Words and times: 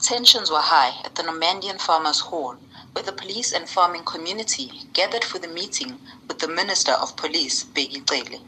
Tensions 0.00 0.48
were 0.48 0.60
high 0.60 0.94
at 1.04 1.16
the 1.16 1.24
Normandien 1.24 1.80
Farmers 1.80 2.20
Hall, 2.20 2.56
where 2.92 3.02
the 3.02 3.10
police 3.10 3.52
and 3.52 3.68
farming 3.68 4.04
community 4.04 4.70
gathered 4.92 5.24
for 5.24 5.40
the 5.40 5.48
meeting 5.48 5.98
with 6.28 6.38
the 6.38 6.46
Minister 6.46 6.92
of 6.92 7.16
Police, 7.16 7.64
Bheki 7.64 8.08
Cele. 8.08 8.40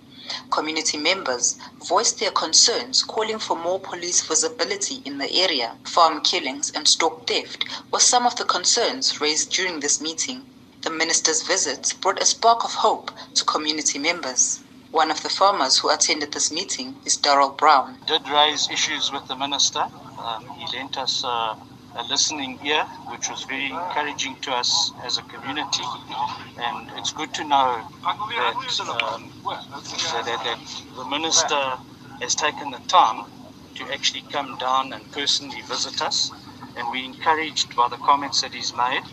Community 0.50 0.96
members 0.96 1.56
voiced 1.88 2.21
their 2.21 2.30
concerns, 2.30 3.02
calling 3.02 3.40
for 3.40 3.56
more 3.56 3.80
police 3.80 4.22
visibility 4.22 5.02
in 5.04 5.18
the 5.18 5.32
area. 5.32 5.76
Farm 5.84 6.21
killings 6.21 6.71
and 6.71 6.86
stock 6.86 7.26
theft 7.26 7.64
were 7.90 7.98
some 7.98 8.26
of 8.26 8.37
the 8.37 8.44
concerns 8.44 9.21
raised 9.21 9.51
during 9.53 9.80
this 9.80 10.01
meeting. 10.01 10.46
The 10.82 10.90
minister's 10.90 11.42
visit 11.42 11.94
brought 12.01 12.22
a 12.22 12.26
spark 12.26 12.64
of 12.64 12.74
hope 12.74 13.10
to 13.35 13.44
community 13.44 13.98
members. 13.98 14.60
One 14.93 15.11
of 15.13 15.22
the 15.22 15.29
farmers 15.29 15.79
who 15.79 15.91
attended 15.91 16.33
this 16.33 16.51
meeting 16.51 16.97
is 17.05 17.16
Darrell 17.16 17.51
Brown. 17.51 17.98
Did 18.09 18.29
raise 18.29 18.69
issues 18.73 19.12
with 19.12 19.27
the 19.29 19.37
minister. 19.37 19.79
Um, 19.80 20.47
he 20.59 20.77
lent 20.77 20.98
us 20.98 21.23
uh, 21.25 21.55
a 21.97 22.02
listening 22.11 22.59
ear, 22.66 22.84
which 23.09 23.31
was 23.31 23.45
very 23.45 23.71
encouraging 23.71 24.37
to 24.43 24.51
us 24.53 24.93
as 25.07 25.17
a 25.17 25.23
community. 25.23 25.84
And 26.59 26.91
it's 26.97 27.12
good 27.12 27.33
to 27.34 27.45
know 27.45 27.84
that, 28.03 28.55
um, 28.91 29.31
that, 30.25 30.41
that 30.45 30.59
the 30.97 31.05
minister 31.09 31.79
has 32.20 32.34
taken 32.34 32.73
the 32.73 32.81
time 32.89 33.27
to 33.77 33.84
actually 33.93 34.25
come 34.33 34.57
down 34.59 34.93
and 34.93 35.09
personally 35.12 35.62
visit 35.69 36.03
us. 36.03 36.33
And 36.77 36.89
we're 36.91 37.05
encouraged 37.05 37.77
by 37.77 37.89
the 37.91 37.97
comments 37.98 38.41
that 38.41 38.55
he's 38.55 38.75
made 38.75 39.05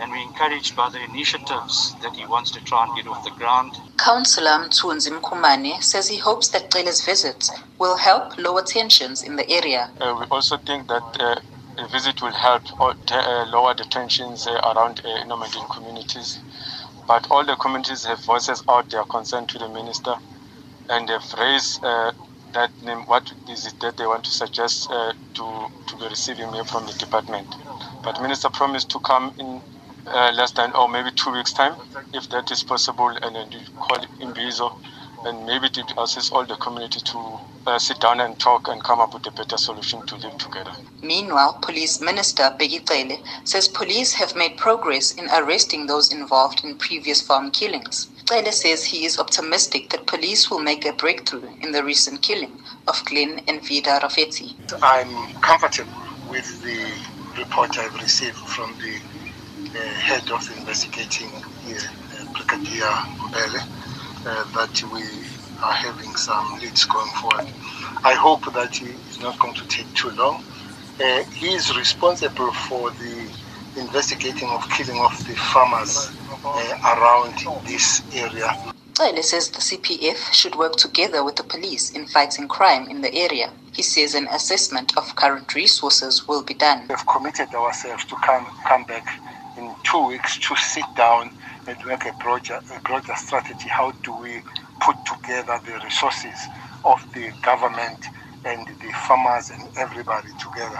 and 0.00 0.10
we're 0.10 0.22
encouraged 0.22 0.76
by 0.76 0.88
the 0.90 1.02
initiatives 1.04 1.94
that 2.02 2.14
he 2.16 2.24
wants 2.26 2.50
to 2.52 2.60
try 2.60 2.84
and 2.84 2.96
get 2.96 3.06
off 3.06 3.24
the 3.24 3.30
ground. 3.32 3.72
Councillor 3.98 4.58
Mtunzi 4.64 5.10
Mkumane 5.10 5.82
says 5.82 6.08
he 6.08 6.18
hopes 6.18 6.48
that 6.50 6.72
Cele's 6.72 7.04
visit 7.04 7.50
will 7.78 7.96
help 7.96 8.38
lower 8.38 8.62
tensions 8.62 9.22
in 9.22 9.36
the 9.36 9.48
area. 9.50 9.90
Uh, 10.00 10.16
we 10.18 10.26
also 10.26 10.56
think 10.58 10.88
that 10.88 11.02
uh, 11.20 11.36
the 11.76 11.88
visit 11.88 12.20
will 12.22 12.32
help 12.32 12.62
uh, 12.80 13.44
lower 13.48 13.74
the 13.74 13.84
tensions 13.84 14.46
uh, 14.46 14.52
around 14.74 15.00
uh, 15.04 15.24
Normandien 15.24 15.68
communities. 15.70 16.38
But 17.06 17.26
all 17.30 17.44
the 17.44 17.56
communities 17.56 18.04
have 18.04 18.24
voices 18.24 18.62
out 18.68 18.90
their 18.90 19.04
concern 19.04 19.46
to 19.48 19.58
the 19.58 19.68
minister 19.68 20.14
and 20.88 21.08
they've 21.08 21.34
raised 21.38 21.82
uh, 21.84 22.12
that 22.54 22.70
name, 22.82 23.00
what 23.06 23.32
is 23.48 23.66
it 23.66 23.80
that 23.80 23.96
they 23.96 24.06
want 24.06 24.24
to 24.24 24.30
suggest 24.30 24.88
uh, 24.90 25.12
to, 25.34 25.66
to 25.88 25.96
be 25.96 26.06
receiving 26.08 26.52
here 26.52 26.64
from 26.64 26.86
the 26.86 26.92
department. 26.94 27.48
But 28.04 28.20
minister 28.20 28.48
promised 28.50 28.90
to 28.90 28.98
come 29.00 29.34
in 29.38 29.62
uh, 30.06 30.32
less 30.34 30.52
than 30.52 30.72
or 30.74 30.88
maybe 30.88 31.10
two 31.16 31.32
weeks 31.32 31.52
time, 31.52 31.76
if 32.12 32.28
that 32.30 32.50
is 32.52 32.62
possible, 32.62 33.16
and 33.22 33.36
then 33.36 33.50
you 33.52 33.60
call 33.76 33.98
Imbizo 34.22 34.70
and 35.26 35.46
maybe 35.46 35.68
to 35.70 35.84
assist 36.02 36.32
all 36.32 36.46
the 36.46 36.56
community 36.56 37.00
to 37.04 37.38
uh, 37.66 37.78
sit 37.78 38.00
down 38.00 38.20
and 38.20 38.38
talk 38.38 38.68
and 38.68 38.82
come 38.84 39.00
up 39.00 39.14
with 39.14 39.26
a 39.26 39.32
better 39.32 39.56
solution 39.58 40.04
to 40.06 40.16
live 40.16 40.36
together. 40.38 40.72
Meanwhile, 41.02 41.60
Police 41.62 42.00
Minister 42.00 42.54
Bheki 42.60 42.86
Cele 42.88 43.18
says 43.44 43.68
police 43.68 44.14
have 44.14 44.36
made 44.36 44.56
progress 44.58 45.12
in 45.12 45.28
arresting 45.30 45.86
those 45.86 46.12
involved 46.12 46.62
in 46.64 46.76
previous 46.78 47.22
farm 47.22 47.50
killings. 47.52 48.08
Cele 48.28 48.52
says 48.52 48.86
he 48.86 49.04
is 49.06 49.18
optimistic 49.18 49.90
that 49.90 50.06
police 50.06 50.50
will 50.50 50.60
make 50.60 50.86
a 50.86 50.92
breakthrough 50.94 51.50
in 51.62 51.72
the 51.72 51.84
recent 51.84 52.22
killing 52.22 52.58
of 52.88 53.02
Glenn 53.06 53.42
and 53.48 53.62
Vida 53.66 54.00
Rafferty. 54.02 54.56
I'm 54.82 55.32
comfortable 55.42 55.92
with 56.28 56.62
the 56.62 57.00
report 57.38 57.78
I've 57.78 57.94
received 57.94 58.36
from 58.36 58.76
the 58.80 59.00
head 59.78 60.30
of 60.30 60.48
investigating 60.58 61.30
here, 61.64 61.80
uh, 62.18 62.32
Brigadier 62.32 62.92
Mbele, 63.18 63.62
uh, 64.26 64.44
that 64.54 64.82
we 64.92 65.02
are 65.62 65.72
having 65.72 66.14
some 66.16 66.58
leads 66.60 66.84
going 66.84 67.10
forward. 67.20 67.46
I 68.04 68.14
hope 68.14 68.52
that 68.52 68.76
he 68.76 68.86
is 69.10 69.20
not 69.20 69.38
going 69.38 69.54
to 69.54 69.66
take 69.68 69.92
too 69.94 70.10
long. 70.10 70.44
Uh, 71.00 71.22
he 71.34 71.54
is 71.54 71.76
responsible 71.76 72.52
for 72.52 72.90
the 72.90 73.28
investigating 73.76 74.48
of 74.50 74.68
killing 74.70 75.00
of 75.00 75.16
the 75.26 75.34
farmers 75.34 76.10
uh, 76.44 76.96
around 76.96 77.34
this 77.66 78.02
area. 78.14 78.54
Cele 78.94 79.22
says 79.22 79.48
the 79.48 79.58
CPF 79.60 80.32
should 80.32 80.54
work 80.54 80.76
together 80.76 81.24
with 81.24 81.36
the 81.36 81.42
police 81.42 81.90
in 81.90 82.06
fighting 82.06 82.46
crime 82.46 82.88
in 82.88 83.00
the 83.00 83.14
area. 83.14 83.50
He 83.72 83.82
says 83.82 84.14
an 84.14 84.28
assessment 84.28 84.92
of 84.98 85.16
current 85.16 85.54
resources 85.54 86.28
will 86.28 86.42
be 86.42 86.54
done. 86.54 86.86
We've 86.90 87.06
committed 87.06 87.54
ourselves 87.54 88.04
to 88.06 88.16
come 88.16 88.46
come 88.68 88.84
back 88.84 89.06
two 89.92 90.08
weeks 90.08 90.38
to 90.40 90.56
sit 90.56 90.86
down 90.96 91.30
and 91.68 91.76
make 91.86 92.06
a 92.06 92.14
broader, 92.24 92.58
a 92.74 92.80
broader 92.88 93.12
strategy. 93.16 93.68
How 93.68 93.92
do 94.04 94.16
we 94.22 94.40
put 94.80 94.96
together 95.04 95.60
the 95.66 95.78
resources 95.84 96.34
of 96.84 96.98
the 97.14 97.30
government 97.44 97.98
and 98.46 98.66
the 98.68 98.92
farmers 99.06 99.50
and 99.50 99.68
everybody 99.76 100.28
together? 100.42 100.78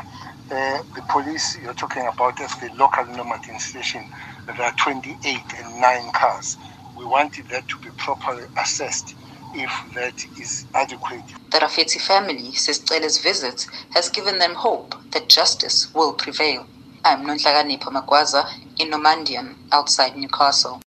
Uh, 0.51 0.79
the 0.97 1.03
police 1.11 1.59
you're 1.63 1.75
talking 1.75 2.09
about 2.13 2.41
as 2.41 2.53
the 2.63 2.71
local 2.79 3.05
Normandien 3.05 3.61
station, 3.61 4.03
there 4.47 4.63
are 4.67 4.75
28 4.83 5.19
and 5.61 5.83
9 5.83 6.13
cars. 6.15 6.57
We 6.97 7.05
wanted 7.05 7.47
that 7.51 7.69
to 7.69 7.77
be 7.85 7.91
properly 7.99 8.45
assessed 8.63 9.15
if 9.55 9.71
that 9.95 10.15
is 10.41 10.67
adequate. 10.75 11.25
The 11.53 11.59
Rafferty 11.61 11.99
family 12.01 12.53
says 12.55 12.83
Cele's 12.89 13.19
visit 13.19 13.67
has 13.91 14.09
given 14.11 14.39
them 14.39 14.55
hope 14.55 14.95
that 15.13 15.29
justice 15.29 15.91
will 15.95 16.15
prevail. 16.15 16.67
I'm 17.05 17.25
Nonhlakanipho 17.27 17.91
Magwaza 17.91 18.47
in 18.79 18.91
Normandian 18.91 19.57
outside 19.73 20.17
Newcastle. 20.17 20.83